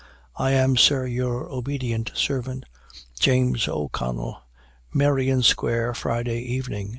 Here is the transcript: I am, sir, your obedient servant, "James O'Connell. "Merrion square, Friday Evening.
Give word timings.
I 0.35 0.53
am, 0.53 0.77
sir, 0.77 1.05
your 1.05 1.47
obedient 1.47 2.09
servant, 2.15 2.63
"James 3.19 3.67
O'Connell. 3.67 4.41
"Merrion 4.91 5.43
square, 5.43 5.93
Friday 5.93 6.39
Evening. 6.39 6.89